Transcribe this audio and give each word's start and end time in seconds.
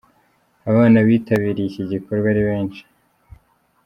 Abana 0.69 0.97
bitabiriye 1.07 1.67
iki 1.69 1.83
gikorwa 1.91 2.27
ari 2.33 2.43
benshi. 2.49 2.81